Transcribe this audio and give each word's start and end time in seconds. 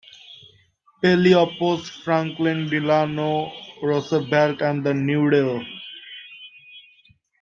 Pelley 0.99 1.33
opposed 1.33 1.93
Franklin 2.03 2.67
Delano 2.67 3.51
Roosevelt 3.83 4.59
and 4.63 4.83
the 4.83 4.95
New 4.95 5.29
Deal. 5.29 5.63